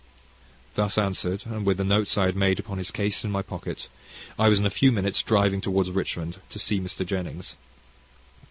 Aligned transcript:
Thus 0.73 0.97
answered, 0.97 1.43
and 1.45 1.63
with 1.63 1.77
the 1.77 1.83
notes 1.83 2.17
I 2.17 2.25
had 2.25 2.35
made 2.35 2.57
upon 2.59 2.79
his 2.79 2.89
case 2.89 3.23
in 3.23 3.29
my 3.29 3.43
pocket, 3.43 3.87
I 4.39 4.49
was 4.49 4.59
in 4.59 4.65
a 4.65 4.71
few 4.71 4.91
minutes 4.91 5.21
driving 5.21 5.61
towards 5.61 5.91
Richmond, 5.91 6.39
to 6.49 6.57
see 6.57 6.79
Mr. 6.79 7.05
Jennings. 7.05 7.55